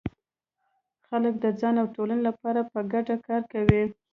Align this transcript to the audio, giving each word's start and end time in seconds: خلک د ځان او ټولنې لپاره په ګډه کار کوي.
خلک 1.07 1.33
د 1.43 1.45
ځان 1.59 1.75
او 1.81 1.87
ټولنې 1.95 2.23
لپاره 2.29 2.61
په 2.71 2.79
ګډه 2.93 3.15
کار 3.27 3.41
کوي. 3.53 3.83